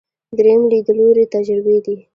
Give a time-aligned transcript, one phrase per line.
[0.37, 1.95] درېیم لیدلوری تجربي دی.